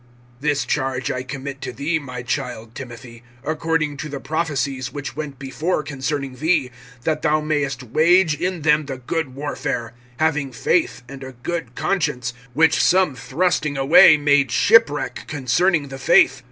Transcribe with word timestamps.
(18)This 0.41 0.65
charge 0.65 1.11
I 1.11 1.21
commit 1.21 1.61
to 1.61 1.71
thee, 1.71 1.99
my 1.99 2.23
child 2.23 2.73
Timothy, 2.73 3.21
according 3.43 3.97
to 3.97 4.09
the 4.09 4.19
prophecies 4.19 4.91
which 4.91 5.15
went 5.15 5.37
before 5.37 5.83
concerning 5.83 6.37
thee, 6.37 6.71
that 7.03 7.21
thou 7.21 7.39
mayest 7.39 7.83
wage 7.83 8.33
in 8.33 8.63
them 8.63 8.87
the 8.87 8.97
good 8.97 9.35
warfare; 9.35 9.93
(19)having 10.19 10.55
faith, 10.55 11.03
and 11.07 11.23
a 11.23 11.33
good 11.33 11.75
conscience, 11.75 12.33
which 12.55 12.81
some 12.83 13.15
thrusting 13.15 13.77
away 13.77 14.17
made 14.17 14.49
shipwreck 14.51 15.25
concerning 15.27 15.89
the 15.89 15.99
faith. 15.99 16.39